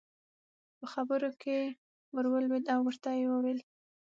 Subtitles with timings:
[0.77, 1.57] په خبرو کې
[2.15, 3.59] ور ولوېد او ورته ویې وویل.